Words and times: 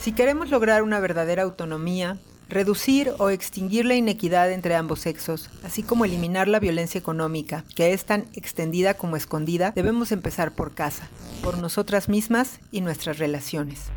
Si 0.00 0.12
queremos 0.12 0.48
lograr 0.48 0.82
una 0.82 0.98
verdadera 0.98 1.42
autonomía, 1.42 2.16
reducir 2.48 3.12
o 3.18 3.28
extinguir 3.28 3.84
la 3.84 3.96
inequidad 3.96 4.50
entre 4.50 4.74
ambos 4.74 5.00
sexos, 5.00 5.50
así 5.62 5.82
como 5.82 6.06
eliminar 6.06 6.48
la 6.48 6.58
violencia 6.58 6.98
económica, 6.98 7.64
que 7.76 7.92
es 7.92 8.06
tan 8.06 8.24
extendida 8.32 8.94
como 8.94 9.16
escondida, 9.16 9.72
debemos 9.72 10.10
empezar 10.10 10.52
por 10.52 10.72
casa, 10.74 11.06
por 11.42 11.58
nosotras 11.58 12.08
mismas 12.08 12.60
y 12.72 12.80
nuestras 12.80 13.18
relaciones. 13.18 13.90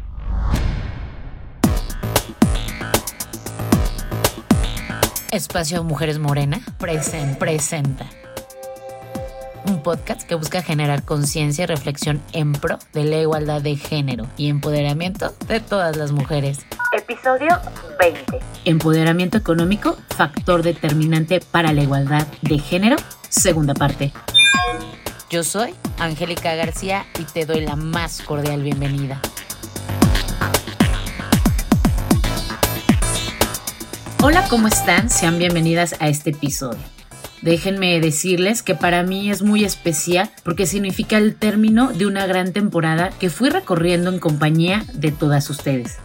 Espacio 5.32 5.86
Mujeres 5.86 6.20
Morena 6.20 6.60
presenta 7.40 8.10
podcast 9.84 10.24
que 10.24 10.36
busca 10.36 10.62
generar 10.62 11.04
conciencia 11.04 11.64
y 11.64 11.68
reflexión 11.68 12.22
en 12.32 12.54
pro 12.54 12.80
de 12.94 13.04
la 13.04 13.18
igualdad 13.18 13.62
de 13.62 13.76
género 13.76 14.26
y 14.38 14.50
empoderamiento 14.50 15.34
de 15.48 15.60
todas 15.60 15.98
las 15.98 16.12
mujeres. 16.12 16.66
Episodio 16.94 17.60
20. 18.00 18.40
Empoderamiento 18.66 19.38
económico, 19.38 19.98
factor 20.16 20.64
determinante 20.64 21.42
para 21.42 21.74
la 21.74 21.84
igualdad 21.84 22.26
de 22.42 22.58
género, 22.60 22.96
segunda 23.30 23.74
parte. 23.74 24.14
Yo 25.30 25.44
soy 25.44 25.74
Angélica 26.00 26.56
García 26.56 27.06
y 27.20 27.24
te 27.24 27.46
doy 27.46 27.62
la 27.62 27.76
más 27.76 28.22
cordial 28.22 28.62
bienvenida. 28.62 29.20
Hola, 34.22 34.46
¿cómo 34.50 34.70
están? 34.70 35.10
Sean 35.10 35.38
bienvenidas 35.38 35.96
a 36.00 36.08
este 36.08 36.30
episodio. 36.30 36.93
Déjenme 37.44 38.00
decirles 38.00 38.64
que 38.64 38.74
para 38.74 39.04
mí 39.04 39.30
es 39.30 39.42
muy 39.42 39.66
especial 39.66 40.30
porque 40.44 40.66
significa 40.66 41.18
el 41.18 41.36
término 41.36 41.92
de 41.92 42.06
una 42.06 42.26
gran 42.26 42.54
temporada 42.54 43.10
que 43.20 43.30
fui 43.30 43.50
recorriendo 43.50 44.10
en 44.10 44.20
compañía 44.20 44.86
de 44.94 45.12
todas 45.12 45.50
ustedes. 45.50 45.98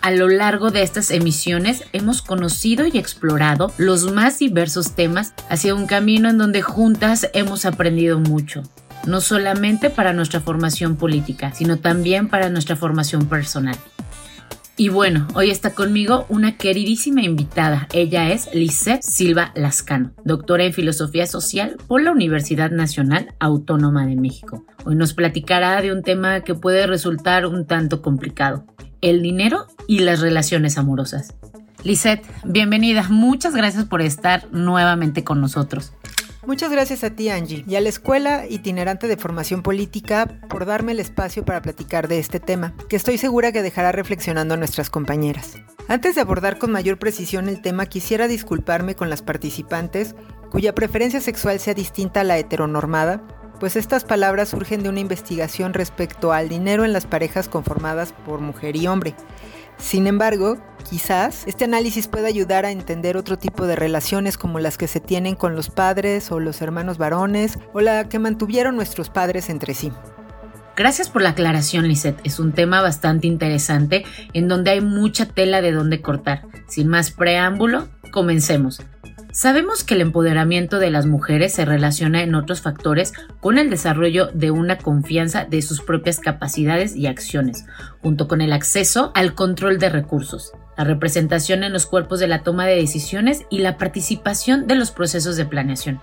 A 0.00 0.10
lo 0.10 0.28
largo 0.28 0.70
de 0.70 0.82
estas 0.82 1.10
emisiones 1.10 1.84
hemos 1.92 2.22
conocido 2.22 2.86
y 2.86 2.96
explorado 2.96 3.74
los 3.76 4.10
más 4.10 4.38
diversos 4.38 4.94
temas 4.94 5.34
hacia 5.50 5.74
un 5.74 5.86
camino 5.86 6.30
en 6.30 6.38
donde 6.38 6.62
juntas 6.62 7.28
hemos 7.34 7.66
aprendido 7.66 8.18
mucho, 8.18 8.62
no 9.06 9.20
solamente 9.20 9.90
para 9.90 10.14
nuestra 10.14 10.40
formación 10.40 10.96
política, 10.96 11.52
sino 11.52 11.78
también 11.78 12.28
para 12.28 12.48
nuestra 12.48 12.74
formación 12.74 13.26
personal. 13.26 13.76
Y 14.78 14.90
bueno, 14.90 15.26
hoy 15.32 15.50
está 15.50 15.70
conmigo 15.74 16.26
una 16.28 16.58
queridísima 16.58 17.22
invitada. 17.22 17.88
Ella 17.94 18.30
es 18.30 18.54
Lisette 18.54 19.02
Silva 19.02 19.50
Lascano, 19.54 20.12
doctora 20.22 20.64
en 20.64 20.74
Filosofía 20.74 21.26
Social 21.26 21.78
por 21.86 22.02
la 22.02 22.12
Universidad 22.12 22.70
Nacional 22.70 23.32
Autónoma 23.38 24.04
de 24.06 24.16
México. 24.16 24.66
Hoy 24.84 24.94
nos 24.94 25.14
platicará 25.14 25.80
de 25.80 25.92
un 25.92 26.02
tema 26.02 26.42
que 26.42 26.54
puede 26.54 26.86
resultar 26.86 27.46
un 27.46 27.66
tanto 27.66 28.02
complicado, 28.02 28.66
el 29.00 29.22
dinero 29.22 29.66
y 29.88 30.00
las 30.00 30.20
relaciones 30.20 30.76
amorosas. 30.76 31.32
Lisette, 31.82 32.26
bienvenida. 32.44 33.06
Muchas 33.08 33.54
gracias 33.54 33.86
por 33.86 34.02
estar 34.02 34.46
nuevamente 34.52 35.24
con 35.24 35.40
nosotros. 35.40 35.92
Muchas 36.46 36.70
gracias 36.70 37.02
a 37.02 37.10
ti, 37.10 37.28
Angie, 37.28 37.64
y 37.66 37.74
a 37.74 37.80
la 37.80 37.88
Escuela 37.88 38.46
Itinerante 38.48 39.08
de 39.08 39.16
Formación 39.16 39.64
Política 39.64 40.38
por 40.48 40.64
darme 40.64 40.92
el 40.92 41.00
espacio 41.00 41.44
para 41.44 41.60
platicar 41.60 42.06
de 42.06 42.20
este 42.20 42.38
tema, 42.38 42.72
que 42.88 42.94
estoy 42.94 43.18
segura 43.18 43.50
que 43.50 43.62
dejará 43.62 43.90
reflexionando 43.90 44.54
a 44.54 44.56
nuestras 44.56 44.88
compañeras. 44.88 45.56
Antes 45.88 46.14
de 46.14 46.20
abordar 46.20 46.58
con 46.58 46.70
mayor 46.70 47.00
precisión 47.00 47.48
el 47.48 47.60
tema, 47.62 47.86
quisiera 47.86 48.28
disculparme 48.28 48.94
con 48.94 49.10
las 49.10 49.22
participantes 49.22 50.14
cuya 50.52 50.72
preferencia 50.72 51.20
sexual 51.20 51.58
sea 51.58 51.74
distinta 51.74 52.20
a 52.20 52.24
la 52.24 52.38
heteronormada, 52.38 53.26
pues 53.58 53.76
estas 53.76 54.04
palabras 54.04 54.50
surgen 54.50 54.82
de 54.82 54.88
una 54.88 55.00
investigación 55.00 55.74
respecto 55.74 56.32
al 56.32 56.48
dinero 56.48 56.84
en 56.84 56.92
las 56.92 57.06
parejas 57.06 57.48
conformadas 57.48 58.12
por 58.24 58.40
mujer 58.40 58.76
y 58.76 58.86
hombre. 58.86 59.14
Sin 59.78 60.06
embargo, 60.06 60.58
quizás 60.88 61.44
este 61.46 61.64
análisis 61.64 62.08
pueda 62.08 62.28
ayudar 62.28 62.64
a 62.64 62.70
entender 62.70 63.16
otro 63.16 63.36
tipo 63.36 63.66
de 63.66 63.76
relaciones 63.76 64.38
como 64.38 64.58
las 64.58 64.78
que 64.78 64.88
se 64.88 65.00
tienen 65.00 65.34
con 65.34 65.54
los 65.54 65.68
padres 65.68 66.32
o 66.32 66.40
los 66.40 66.62
hermanos 66.62 66.98
varones 66.98 67.58
o 67.72 67.80
la 67.80 68.08
que 68.08 68.18
mantuvieron 68.18 68.76
nuestros 68.76 69.10
padres 69.10 69.50
entre 69.50 69.74
sí. 69.74 69.92
Gracias 70.76 71.08
por 71.08 71.22
la 71.22 71.30
aclaración, 71.30 71.88
Lisette. 71.88 72.20
Es 72.24 72.38
un 72.38 72.52
tema 72.52 72.82
bastante 72.82 73.26
interesante 73.26 74.04
en 74.34 74.46
donde 74.46 74.72
hay 74.72 74.82
mucha 74.82 75.26
tela 75.26 75.62
de 75.62 75.72
dónde 75.72 76.02
cortar. 76.02 76.42
Sin 76.68 76.88
más 76.88 77.10
preámbulo, 77.10 77.88
comencemos. 78.12 78.82
Sabemos 79.36 79.84
que 79.84 79.92
el 79.92 80.00
empoderamiento 80.00 80.78
de 80.78 80.88
las 80.88 81.04
mujeres 81.04 81.52
se 81.52 81.66
relaciona 81.66 82.22
en 82.22 82.34
otros 82.34 82.62
factores 82.62 83.12
con 83.40 83.58
el 83.58 83.68
desarrollo 83.68 84.30
de 84.32 84.50
una 84.50 84.78
confianza 84.78 85.44
de 85.44 85.60
sus 85.60 85.82
propias 85.82 86.20
capacidades 86.20 86.96
y 86.96 87.06
acciones, 87.06 87.66
junto 88.00 88.28
con 88.28 88.40
el 88.40 88.54
acceso 88.54 89.12
al 89.14 89.34
control 89.34 89.78
de 89.78 89.90
recursos, 89.90 90.54
la 90.78 90.84
representación 90.84 91.64
en 91.64 91.74
los 91.74 91.84
cuerpos 91.84 92.18
de 92.18 92.28
la 92.28 92.44
toma 92.44 92.64
de 92.64 92.76
decisiones 92.76 93.42
y 93.50 93.58
la 93.58 93.76
participación 93.76 94.66
de 94.66 94.76
los 94.76 94.90
procesos 94.90 95.36
de 95.36 95.44
planeación. 95.44 96.00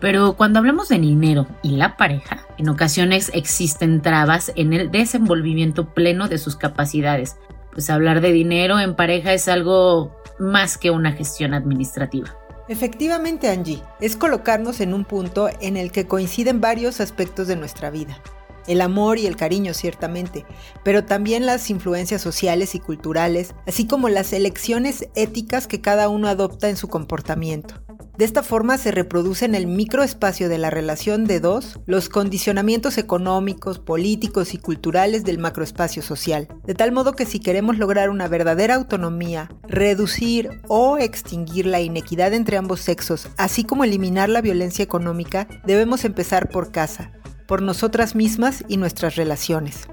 Pero 0.00 0.32
cuando 0.32 0.58
hablamos 0.58 0.88
de 0.88 0.98
dinero 0.98 1.46
y 1.62 1.76
la 1.76 1.96
pareja, 1.96 2.48
en 2.58 2.68
ocasiones 2.68 3.30
existen 3.32 4.02
trabas 4.02 4.50
en 4.56 4.72
el 4.72 4.90
desenvolvimiento 4.90 5.94
pleno 5.94 6.26
de 6.26 6.38
sus 6.38 6.56
capacidades, 6.56 7.36
pues 7.72 7.90
hablar 7.90 8.20
de 8.20 8.32
dinero 8.32 8.80
en 8.80 8.96
pareja 8.96 9.32
es 9.34 9.46
algo 9.46 10.20
más 10.40 10.78
que 10.78 10.90
una 10.90 11.12
gestión 11.12 11.54
administrativa. 11.54 12.41
Efectivamente, 12.72 13.50
Angie, 13.50 13.82
es 14.00 14.16
colocarnos 14.16 14.80
en 14.80 14.94
un 14.94 15.04
punto 15.04 15.50
en 15.60 15.76
el 15.76 15.92
que 15.92 16.06
coinciden 16.06 16.62
varios 16.62 17.02
aspectos 17.02 17.46
de 17.46 17.54
nuestra 17.54 17.90
vida. 17.90 18.18
El 18.66 18.80
amor 18.80 19.18
y 19.18 19.26
el 19.26 19.36
cariño, 19.36 19.74
ciertamente, 19.74 20.46
pero 20.82 21.04
también 21.04 21.44
las 21.44 21.68
influencias 21.68 22.22
sociales 22.22 22.74
y 22.74 22.80
culturales, 22.80 23.54
así 23.66 23.86
como 23.86 24.08
las 24.08 24.32
elecciones 24.32 25.06
éticas 25.14 25.66
que 25.66 25.82
cada 25.82 26.08
uno 26.08 26.28
adopta 26.28 26.70
en 26.70 26.78
su 26.78 26.88
comportamiento. 26.88 27.74
De 28.18 28.26
esta 28.26 28.42
forma 28.42 28.76
se 28.76 28.90
reproduce 28.90 29.46
en 29.46 29.54
el 29.54 29.66
microespacio 29.66 30.50
de 30.50 30.58
la 30.58 30.68
relación 30.68 31.24
de 31.24 31.40
dos 31.40 31.80
los 31.86 32.10
condicionamientos 32.10 32.98
económicos, 32.98 33.78
políticos 33.78 34.52
y 34.52 34.58
culturales 34.58 35.24
del 35.24 35.38
macroespacio 35.38 36.02
social, 36.02 36.46
de 36.66 36.74
tal 36.74 36.92
modo 36.92 37.14
que 37.14 37.24
si 37.24 37.40
queremos 37.40 37.78
lograr 37.78 38.10
una 38.10 38.28
verdadera 38.28 38.74
autonomía, 38.74 39.50
reducir 39.66 40.60
o 40.68 40.98
extinguir 40.98 41.64
la 41.64 41.80
inequidad 41.80 42.34
entre 42.34 42.58
ambos 42.58 42.80
sexos, 42.80 43.28
así 43.38 43.64
como 43.64 43.84
eliminar 43.84 44.28
la 44.28 44.42
violencia 44.42 44.82
económica, 44.82 45.48
debemos 45.64 46.04
empezar 46.04 46.50
por 46.50 46.70
casa, 46.70 47.12
por 47.46 47.62
nosotras 47.62 48.14
mismas 48.14 48.62
y 48.68 48.76
nuestras 48.76 49.16
relaciones. 49.16 49.88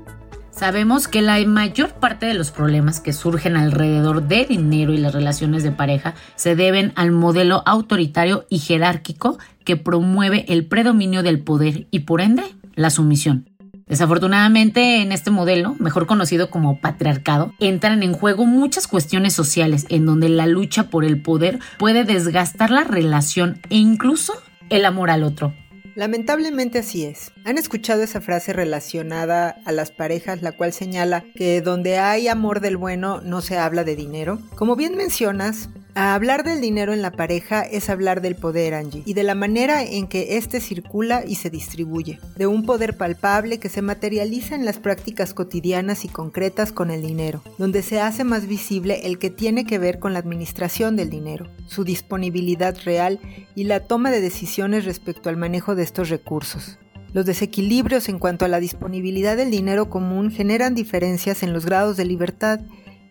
Sabemos 0.59 1.08
que 1.08 1.22
la 1.22 1.40
mayor 1.46 1.94
parte 1.94 2.25
de 2.25 2.34
los 2.34 2.52
problemas 2.52 3.00
que 3.00 3.14
surgen 3.14 3.56
alrededor 3.56 4.28
del 4.28 4.46
dinero 4.46 4.92
y 4.92 4.97
las 4.97 5.14
relaciones 5.14 5.64
de 5.64 5.72
pareja 5.72 6.16
se 6.36 6.58
deben 6.58 6.92
al 6.97 7.12
modelo 7.12 7.64
autoritario 7.66 8.46
y 8.50 8.59
jerárquico 8.59 9.40
que 9.64 9.78
promueve 9.78 10.44
el 10.50 10.66
predominio 10.66 11.24
del 11.24 11.40
poder 11.40 11.88
y 11.92 12.00
por 12.00 12.19
ende 12.19 12.44
la 12.75 12.90
sumisión. 12.90 13.50
Desafortunadamente, 13.88 15.02
en 15.02 15.14
este 15.14 15.31
modelo, 15.31 15.78
mejor 15.80 16.08
conocido 16.08 16.50
como 16.50 16.81
patriarcado, 16.81 17.53
entran 17.62 18.03
en 18.03 18.12
juego 18.12 18.46
muchas 18.46 18.86
cuestiones 18.86 19.31
sociales 19.31 19.86
en 19.88 20.06
donde 20.06 20.28
la 20.28 20.46
lucha 20.46 20.90
por 20.90 21.06
el 21.06 21.22
poder 21.22 21.59
puede 21.78 22.03
desgastar 22.03 22.69
la 22.69 22.84
relación 22.84 23.62
e 23.69 23.78
incluso 23.78 24.34
el 24.69 24.84
amor 24.84 25.09
al 25.09 25.24
otro. 25.24 25.53
Lamentablemente 26.00 26.80
así 26.80 27.04
es. 27.04 27.34
¿Han 27.44 27.58
escuchado 27.58 28.04
esa 28.04 28.22
frase 28.22 28.54
relacionada 28.54 29.50
a 29.66 29.74
las 29.74 29.92
parejas, 29.92 30.42
la 30.42 30.54
cual 30.54 30.72
señala 30.72 31.26
que 31.36 31.60
donde 31.60 31.98
hay 31.98 32.30
amor 32.30 32.62
del 32.62 32.78
bueno 32.78 33.20
no 33.20 33.42
se 33.42 33.58
habla 33.58 33.84
de 33.84 33.98
dinero? 33.98 34.40
Como 34.56 34.78
bien 34.78 34.96
mencionas, 34.96 35.70
hablar 35.95 36.44
del 36.44 36.61
dinero 36.61 36.94
en 36.94 37.01
la 37.01 37.11
pareja 37.11 37.61
es 37.61 37.89
hablar 37.89 38.22
del 38.22 38.35
poder, 38.35 38.73
Angie, 38.73 39.03
y 39.05 39.13
de 39.13 39.23
la 39.23 39.35
manera 39.35 39.83
en 39.83 40.07
que 40.07 40.38
éste 40.38 40.59
circula 40.59 41.23
y 41.25 41.35
se 41.35 41.50
distribuye, 41.50 42.19
de 42.35 42.47
un 42.47 42.66
poder 42.66 42.97
palpable 42.97 43.59
que 43.59 43.69
se 43.69 43.81
materializa 43.81 44.55
en 44.55 44.66
las 44.66 44.77
prácticas 44.77 45.33
cotidianas 45.33 46.05
y 46.05 46.09
concretas 46.09 46.72
con 46.72 46.91
el 46.91 47.01
dinero, 47.01 47.41
donde 47.57 47.81
se 47.81 48.00
hace 48.00 48.24
más 48.24 48.47
visible 48.47 49.07
el 49.07 49.19
que 49.19 49.30
tiene 49.30 49.65
que 49.65 49.80
ver 49.80 50.00
con 50.00 50.13
la 50.13 50.19
administración 50.19 50.95
del 50.95 51.09
dinero, 51.09 51.47
su 51.68 51.83
disponibilidad 51.83 52.77
real 52.85 53.19
y 53.56 53.65
la 53.65 53.81
toma 53.81 54.12
de 54.12 54.21
decisiones 54.21 54.85
respecto 54.85 55.30
al 55.30 55.38
manejo 55.38 55.75
de 55.75 55.83
estos 55.83 56.09
recursos. 56.09 56.77
Los 57.12 57.25
desequilibrios 57.25 58.07
en 58.07 58.19
cuanto 58.19 58.45
a 58.45 58.47
la 58.47 58.59
disponibilidad 58.59 59.35
del 59.35 59.50
dinero 59.50 59.89
común 59.89 60.30
generan 60.30 60.75
diferencias 60.75 61.42
en 61.42 61.53
los 61.53 61.65
grados 61.65 61.97
de 61.97 62.06
libertad 62.06 62.59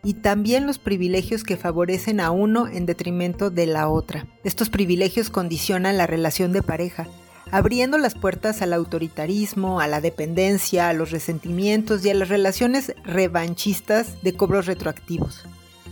y 0.05 0.15
también 0.15 0.67
los 0.67 0.79
privilegios 0.79 1.45
que 1.45 1.57
favorecen 1.57 2.21
a 2.21 2.31
uno 2.31 2.67
en 2.69 2.87
detrimento 2.87 3.51
de 3.51 3.67
la 3.67 3.89
otra. 3.89 4.27
Estos 4.45 4.71
privilegios 4.71 5.31
condicionan 5.31 5.97
la 5.97 6.07
relación 6.07 6.53
de 6.53 6.63
pareja, 6.63 7.07
abriendo 7.51 7.99
las 7.99 8.15
puertas 8.15 8.63
al 8.63 8.73
autoritarismo, 8.73 9.81
a 9.81 9.87
la 9.87 10.01
dependencia, 10.01 10.89
a 10.89 10.93
los 10.93 11.11
resentimientos 11.11 12.05
y 12.05 12.11
a 12.11 12.15
las 12.15 12.29
relaciones 12.29 12.95
revanchistas 13.05 14.23
de 14.23 14.35
cobros 14.35 14.67
retroactivos. 14.67 15.45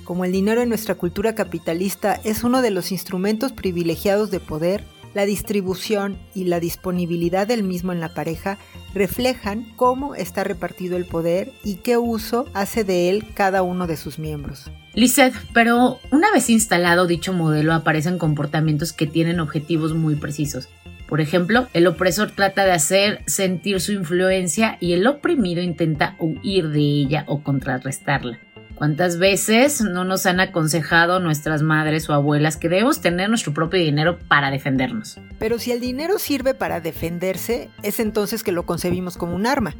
Como 0.04 0.24
el 0.24 0.32
dinero 0.32 0.62
en 0.62 0.68
nuestra 0.68 0.94
cultura 0.94 1.34
capitalista 1.34 2.20
es 2.22 2.44
uno 2.44 2.62
de 2.62 2.70
los 2.70 2.92
instrumentos 2.92 3.52
privilegiados 3.52 4.30
de 4.30 4.38
poder, 4.40 4.84
la 5.14 5.24
distribución 5.24 6.18
y 6.34 6.44
la 6.44 6.60
disponibilidad 6.60 7.46
del 7.46 7.62
mismo 7.62 7.92
en 7.92 8.00
la 8.00 8.12
pareja 8.12 8.58
reflejan 8.96 9.66
cómo 9.76 10.14
está 10.14 10.42
repartido 10.42 10.96
el 10.96 11.04
poder 11.04 11.52
y 11.62 11.76
qué 11.76 11.98
uso 11.98 12.46
hace 12.54 12.82
de 12.82 13.10
él 13.10 13.26
cada 13.34 13.62
uno 13.62 13.86
de 13.86 13.96
sus 13.96 14.18
miembros. 14.18 14.70
Lizeth, 14.94 15.34
pero 15.52 16.00
una 16.10 16.32
vez 16.32 16.48
instalado 16.48 17.06
dicho 17.06 17.34
modelo 17.34 17.74
aparecen 17.74 18.16
comportamientos 18.16 18.94
que 18.94 19.06
tienen 19.06 19.38
objetivos 19.40 19.94
muy 19.94 20.14
precisos. 20.14 20.70
Por 21.06 21.20
ejemplo, 21.20 21.68
el 21.74 21.86
opresor 21.86 22.30
trata 22.30 22.64
de 22.64 22.72
hacer 22.72 23.22
sentir 23.26 23.80
su 23.80 23.92
influencia 23.92 24.78
y 24.80 24.94
el 24.94 25.06
oprimido 25.06 25.62
intenta 25.62 26.16
huir 26.18 26.70
de 26.70 26.80
ella 26.80 27.24
o 27.28 27.42
contrarrestarla. 27.42 28.40
¿Cuántas 28.76 29.18
veces 29.18 29.80
no 29.80 30.04
nos 30.04 30.26
han 30.26 30.38
aconsejado 30.38 31.18
nuestras 31.18 31.62
madres 31.62 32.10
o 32.10 32.12
abuelas 32.12 32.58
que 32.58 32.68
debemos 32.68 33.00
tener 33.00 33.30
nuestro 33.30 33.54
propio 33.54 33.80
dinero 33.80 34.18
para 34.28 34.50
defendernos? 34.50 35.18
Pero 35.38 35.58
si 35.58 35.72
el 35.72 35.80
dinero 35.80 36.18
sirve 36.18 36.52
para 36.52 36.82
defenderse, 36.82 37.70
es 37.82 38.00
entonces 38.00 38.42
que 38.42 38.52
lo 38.52 38.66
concebimos 38.66 39.16
como 39.16 39.34
un 39.34 39.46
arma. 39.46 39.74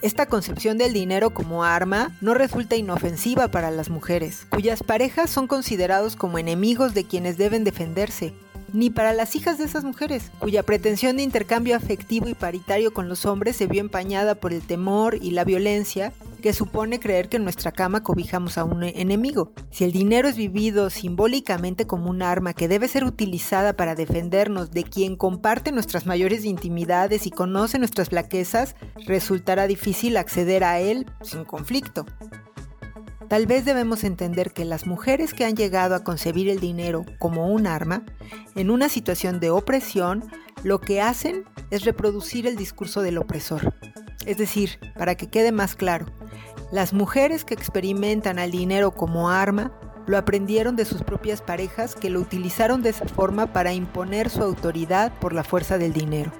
Esta 0.00 0.24
concepción 0.24 0.78
del 0.78 0.94
dinero 0.94 1.34
como 1.34 1.64
arma 1.64 2.12
no 2.22 2.32
resulta 2.32 2.76
inofensiva 2.76 3.48
para 3.48 3.70
las 3.70 3.90
mujeres, 3.90 4.46
cuyas 4.48 4.82
parejas 4.82 5.28
son 5.28 5.46
considerados 5.46 6.16
como 6.16 6.38
enemigos 6.38 6.94
de 6.94 7.04
quienes 7.04 7.36
deben 7.36 7.62
defenderse, 7.62 8.32
ni 8.74 8.90
para 8.90 9.12
las 9.12 9.36
hijas 9.36 9.56
de 9.56 9.64
esas 9.64 9.84
mujeres, 9.84 10.30
cuya 10.40 10.64
pretensión 10.64 11.16
de 11.16 11.22
intercambio 11.22 11.76
afectivo 11.76 12.28
y 12.28 12.34
paritario 12.34 12.92
con 12.92 13.08
los 13.08 13.24
hombres 13.24 13.56
se 13.56 13.68
vio 13.68 13.80
empañada 13.80 14.34
por 14.34 14.52
el 14.52 14.62
temor 14.62 15.16
y 15.22 15.30
la 15.30 15.44
violencia 15.44 16.12
que 16.42 16.52
supone 16.52 17.00
creer 17.00 17.30
que 17.30 17.38
en 17.38 17.44
nuestra 17.44 17.72
cama 17.72 18.02
cobijamos 18.02 18.58
a 18.58 18.64
un 18.64 18.82
enemigo. 18.82 19.52
Si 19.70 19.84
el 19.84 19.92
dinero 19.92 20.28
es 20.28 20.36
vivido 20.36 20.90
simbólicamente 20.90 21.86
como 21.86 22.10
un 22.10 22.20
arma 22.20 22.52
que 22.52 22.68
debe 22.68 22.88
ser 22.88 23.04
utilizada 23.04 23.74
para 23.76 23.94
defendernos 23.94 24.72
de 24.72 24.82
quien 24.82 25.16
comparte 25.16 25.72
nuestras 25.72 26.04
mayores 26.04 26.44
intimidades 26.44 27.26
y 27.26 27.30
conoce 27.30 27.78
nuestras 27.78 28.10
flaquezas, 28.10 28.74
resultará 29.06 29.66
difícil 29.66 30.16
acceder 30.18 30.64
a 30.64 30.80
él 30.80 31.06
sin 31.22 31.44
conflicto. 31.44 32.04
Tal 33.28 33.46
vez 33.46 33.64
debemos 33.64 34.04
entender 34.04 34.52
que 34.52 34.64
las 34.64 34.86
mujeres 34.86 35.32
que 35.34 35.44
han 35.44 35.56
llegado 35.56 35.94
a 35.94 36.04
concebir 36.04 36.48
el 36.48 36.60
dinero 36.60 37.04
como 37.18 37.48
un 37.48 37.66
arma, 37.66 38.04
en 38.54 38.70
una 38.70 38.88
situación 38.88 39.40
de 39.40 39.50
opresión, 39.50 40.24
lo 40.62 40.80
que 40.80 41.00
hacen 41.00 41.44
es 41.70 41.84
reproducir 41.84 42.46
el 42.46 42.56
discurso 42.56 43.02
del 43.02 43.18
opresor. 43.18 43.74
Es 44.26 44.36
decir, 44.36 44.78
para 44.96 45.14
que 45.14 45.28
quede 45.28 45.52
más 45.52 45.74
claro, 45.74 46.06
las 46.70 46.92
mujeres 46.92 47.44
que 47.44 47.54
experimentan 47.54 48.38
al 48.38 48.50
dinero 48.50 48.92
como 48.92 49.30
arma 49.30 49.72
lo 50.06 50.18
aprendieron 50.18 50.76
de 50.76 50.84
sus 50.84 51.02
propias 51.02 51.40
parejas 51.40 51.94
que 51.94 52.10
lo 52.10 52.20
utilizaron 52.20 52.82
de 52.82 52.90
esa 52.90 53.06
forma 53.06 53.52
para 53.52 53.72
imponer 53.72 54.28
su 54.28 54.42
autoridad 54.42 55.12
por 55.18 55.32
la 55.32 55.44
fuerza 55.44 55.78
del 55.78 55.92
dinero. 55.92 56.30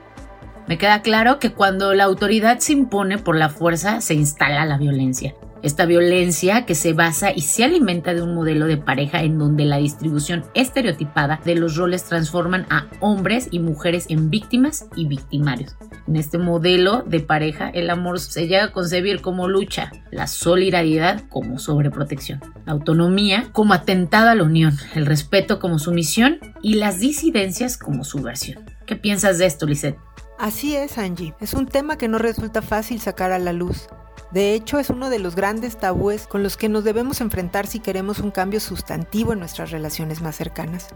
Me 0.67 0.79
queda 0.79 1.03
claro 1.03 1.39
que 1.39 1.53
cuando 1.53 1.95
la 1.95 2.05
autoridad 2.05 2.59
se 2.59 2.73
impone 2.73 3.19
por 3.19 3.37
la 3.37 3.49
fuerza 3.49 4.01
se 4.01 4.15
instala 4.15 4.65
la 4.65 4.79
violencia. 4.79 5.35
Esta 5.65 5.87
violencia 5.87 6.67
que 6.67 6.75
se 6.75 6.93
basa 6.93 7.33
y 7.35 7.41
se 7.41 7.65
alimenta 7.65 8.13
de 8.13 8.21
un 8.21 8.35
modelo 8.35 8.67
de 8.67 8.77
pareja 8.77 9.23
en 9.23 9.39
donde 9.39 9.65
la 9.65 9.79
distribución 9.79 10.45
estereotipada 10.53 11.41
de 11.43 11.55
los 11.55 11.77
roles 11.77 12.05
transforman 12.05 12.67
a 12.69 12.87
hombres 13.01 13.49
y 13.51 13.61
mujeres 13.61 14.05
en 14.11 14.29
víctimas 14.29 14.85
y 14.95 15.07
victimarios. 15.07 15.75
En 16.07 16.17
este 16.17 16.37
modelo 16.37 17.03
de 17.07 17.21
pareja, 17.21 17.71
el 17.71 17.89
amor 17.89 18.21
se 18.21 18.47
llega 18.47 18.65
a 18.65 18.73
concebir 18.73 19.23
como 19.23 19.49
lucha, 19.49 19.91
la 20.11 20.27
solidaridad 20.27 21.23
como 21.31 21.59
sobreprotección, 21.59 22.43
la 22.67 22.73
autonomía 22.73 23.49
como 23.53 23.73
atentado 23.73 24.29
a 24.29 24.35
la 24.35 24.43
unión, 24.43 24.77
el 24.95 25.07
respeto 25.07 25.61
como 25.61 25.79
sumisión 25.79 26.41
y 26.61 26.75
las 26.75 26.99
disidencias 26.99 27.79
como 27.79 28.05
subversión. 28.05 28.67
¿Qué 28.85 28.97
piensas 28.97 29.39
de 29.39 29.47
esto, 29.47 29.65
Lisette? 29.65 29.97
Así 30.39 30.77
es, 30.77 30.99
Angie. 30.99 31.33
Es 31.41 31.55
un 31.55 31.65
tema 31.65 31.97
que 31.97 32.09
no 32.09 32.19
resulta 32.19 32.61
fácil 32.61 33.01
sacar 33.01 33.33
a 33.33 33.39
la 33.39 33.55
luz. 33.55 33.89
De 34.35 34.53
hecho, 34.53 34.81
es 34.81 34.91
uno 34.91 35.11
de 35.11 35.21
los 35.21 35.37
grandes 35.37 35.77
tabúes 35.77 36.27
con 36.27 36.43
los 36.43 36.57
que 36.57 36.69
nos 36.69 36.83
debemos 36.83 37.21
enfrentar 37.21 37.69
si 37.69 37.79
queremos 37.79 38.19
un 38.19 38.33
cambio 38.33 38.59
sustantivo 38.59 39.33
en 39.33 39.39
nuestras 39.39 39.71
relaciones 39.71 40.23
más 40.23 40.35
cercanas. 40.35 40.89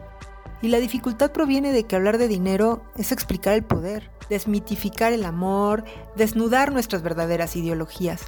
Y 0.61 0.67
la 0.67 0.81
dificultad 0.81 1.31
proviene 1.31 1.71
de 1.71 1.85
que 1.85 1.95
hablar 1.95 2.19
de 2.19 2.27
dinero 2.27 2.83
es 2.97 3.13
explicar 3.13 3.55
el 3.55 3.63
poder, 3.63 4.11
desmitificar 4.29 5.13
el 5.13 5.25
amor, 5.25 5.85
desnudar 6.17 6.73
nuestras 6.73 7.03
verdaderas 7.03 7.55
ideologías, 7.55 8.23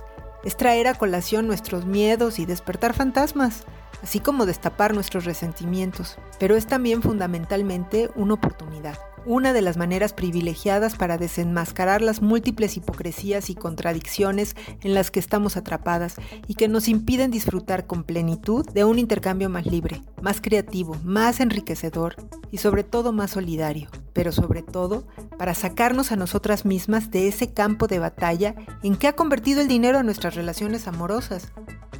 es 0.44 0.56
traer 0.56 0.86
a 0.86 0.94
colación 0.94 1.48
nuestros 1.48 1.86
miedos 1.86 2.38
y 2.38 2.46
despertar 2.46 2.94
fantasmas, 2.94 3.64
así 4.04 4.20
como 4.20 4.46
destapar 4.46 4.94
nuestros 4.94 5.24
resentimientos, 5.24 6.18
pero 6.38 6.54
es 6.54 6.66
también 6.66 7.02
fundamentalmente 7.02 8.10
una 8.14 8.34
oportunidad 8.34 9.09
una 9.26 9.52
de 9.52 9.62
las 9.62 9.76
maneras 9.76 10.12
privilegiadas 10.12 10.96
para 10.96 11.18
desenmascarar 11.18 12.02
las 12.02 12.22
múltiples 12.22 12.76
hipocresías 12.76 13.50
y 13.50 13.54
contradicciones 13.54 14.56
en 14.82 14.94
las 14.94 15.10
que 15.10 15.20
estamos 15.20 15.56
atrapadas 15.56 16.16
y 16.46 16.54
que 16.54 16.68
nos 16.68 16.88
impiden 16.88 17.30
disfrutar 17.30 17.86
con 17.86 18.04
plenitud 18.04 18.66
de 18.70 18.84
un 18.84 18.98
intercambio 18.98 19.48
más 19.48 19.66
libre, 19.66 20.02
más 20.22 20.40
creativo, 20.40 20.96
más 21.04 21.40
enriquecedor 21.40 22.16
y 22.50 22.58
sobre 22.58 22.84
todo 22.84 23.12
más 23.12 23.32
solidario, 23.32 23.88
pero 24.12 24.32
sobre 24.32 24.62
todo 24.62 25.06
para 25.38 25.54
sacarnos 25.54 26.12
a 26.12 26.16
nosotras 26.16 26.64
mismas 26.64 27.10
de 27.10 27.28
ese 27.28 27.52
campo 27.52 27.86
de 27.86 27.98
batalla 27.98 28.54
en 28.82 28.96
que 28.96 29.08
ha 29.08 29.14
convertido 29.14 29.60
el 29.60 29.68
dinero 29.68 29.98
en 29.98 30.06
nuestras 30.06 30.34
relaciones 30.34 30.86
amorosas 30.86 31.52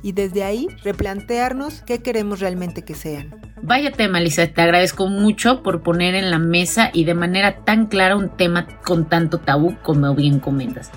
y 0.03 0.13
desde 0.13 0.45
ahí 0.45 0.69
replantearnos 0.83 1.83
qué 1.83 2.03
queremos 2.03 2.41
realmente 2.41 2.83
que 2.83 2.95
sean. 2.95 3.50
Vaya 3.63 3.93
tema, 3.93 4.21
Lisa, 4.21 4.47
te 4.47 4.63
agradezco 4.63 5.07
mucho 5.07 5.63
por 5.63 5.83
poner 5.83 6.15
en 6.15 6.31
la 6.31 6.39
mesa 6.39 6.91
y 6.95 7.05
de 7.05 7.15
manera 7.15 7.57
tan 7.65 7.87
clara 7.87 8.17
un 8.17 8.31
tema 8.31 8.67
con 8.83 9.09
tanto 9.09 9.39
tabú 9.39 9.77
como 9.83 10.15
bien 10.15 10.41
comentas. 10.41 10.91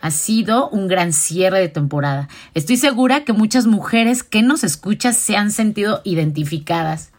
Ha 0.00 0.10
sido 0.10 0.68
un 0.70 0.88
gran 0.88 1.12
cierre 1.12 1.60
de 1.60 1.68
temporada. 1.68 2.28
Estoy 2.54 2.76
segura 2.76 3.24
que 3.24 3.32
muchas 3.32 3.66
mujeres 3.66 4.24
que 4.24 4.42
nos 4.42 4.64
escuchan 4.64 5.14
se 5.14 5.36
han 5.36 5.52
sentido 5.52 6.00
identificadas. 6.04 7.12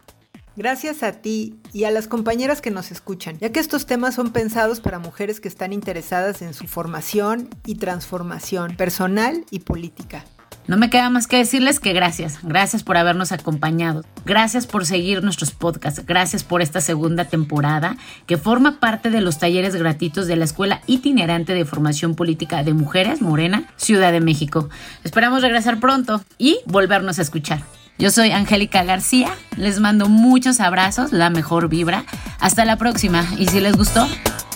Gracias 0.54 1.02
a 1.02 1.12
ti 1.12 1.56
y 1.72 1.84
a 1.84 1.90
las 1.90 2.06
compañeras 2.06 2.60
que 2.60 2.70
nos 2.70 2.92
escuchan, 2.92 3.38
ya 3.38 3.50
que 3.52 3.60
estos 3.60 3.86
temas 3.86 4.16
son 4.16 4.32
pensados 4.32 4.80
para 4.80 4.98
mujeres 4.98 5.40
que 5.40 5.48
están 5.48 5.72
interesadas 5.72 6.42
en 6.42 6.52
su 6.52 6.66
formación 6.66 7.48
y 7.64 7.76
transformación 7.76 8.76
personal 8.76 9.46
y 9.50 9.60
política. 9.60 10.24
No 10.68 10.76
me 10.76 10.90
queda 10.90 11.10
más 11.10 11.26
que 11.26 11.38
decirles 11.38 11.80
que 11.80 11.92
gracias, 11.92 12.38
gracias 12.42 12.84
por 12.84 12.96
habernos 12.96 13.32
acompañado, 13.32 14.04
gracias 14.24 14.66
por 14.66 14.86
seguir 14.86 15.24
nuestros 15.24 15.50
podcasts, 15.50 16.06
gracias 16.06 16.44
por 16.44 16.62
esta 16.62 16.80
segunda 16.80 17.24
temporada 17.24 17.96
que 18.26 18.38
forma 18.38 18.78
parte 18.78 19.10
de 19.10 19.20
los 19.20 19.38
talleres 19.38 19.74
gratuitos 19.74 20.28
de 20.28 20.36
la 20.36 20.44
Escuela 20.44 20.80
Itinerante 20.86 21.52
de 21.52 21.64
Formación 21.64 22.14
Política 22.14 22.62
de 22.62 22.74
Mujeres 22.74 23.20
Morena, 23.20 23.64
Ciudad 23.76 24.12
de 24.12 24.20
México. 24.20 24.68
Esperamos 25.02 25.42
regresar 25.42 25.80
pronto 25.80 26.22
y 26.38 26.60
volvernos 26.66 27.18
a 27.18 27.22
escuchar. 27.22 27.64
Yo 27.98 28.10
soy 28.10 28.30
Angélica 28.30 28.84
García, 28.84 29.34
les 29.56 29.80
mando 29.80 30.08
muchos 30.08 30.60
abrazos, 30.60 31.12
la 31.12 31.30
mejor 31.30 31.68
vibra. 31.68 32.04
Hasta 32.40 32.64
la 32.64 32.76
próxima 32.76 33.26
y 33.36 33.46
si 33.46 33.60
les 33.60 33.76
gustó, 33.76 34.08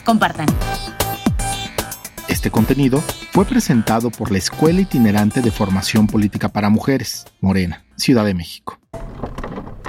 compartan. 0.05 0.47
Este 2.37 2.51
contenido 2.51 3.01
fue 3.33 3.47
presentado 3.47 4.11
por 4.11 4.31
la 4.31 4.37
Escuela 4.37 4.83
Itinerante 4.83 5.41
de 5.41 5.51
Formación 5.51 6.07
Política 6.07 6.51
para 6.51 6.69
Mujeres, 6.69 7.25
Morena, 7.41 7.87
Ciudad 7.97 8.27
de 8.27 8.35
México. 8.35 8.79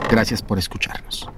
Gracias 0.09 0.41
por 0.41 0.57
escucharnos. 0.57 1.29